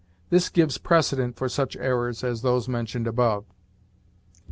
This 0.31 0.49
gives 0.49 0.79
precedent 0.79 1.35
for 1.35 1.47
such 1.47 1.77
errors 1.77 2.23
as 2.23 2.41
those 2.41 2.67
mentioned 2.67 3.05
above. 3.05 3.45